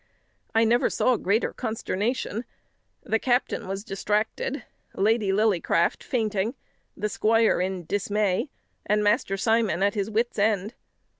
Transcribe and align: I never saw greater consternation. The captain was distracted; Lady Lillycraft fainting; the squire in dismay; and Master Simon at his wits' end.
I 0.55 0.63
never 0.63 0.89
saw 0.89 1.15
greater 1.15 1.53
consternation. 1.53 2.43
The 3.03 3.19
captain 3.19 3.67
was 3.67 3.83
distracted; 3.83 4.63
Lady 4.95 5.29
Lillycraft 5.31 6.01
fainting; 6.03 6.55
the 6.97 7.07
squire 7.07 7.61
in 7.61 7.85
dismay; 7.85 8.49
and 8.83 9.03
Master 9.03 9.37
Simon 9.37 9.83
at 9.83 9.93
his 9.93 10.09
wits' 10.09 10.39
end. 10.39 10.73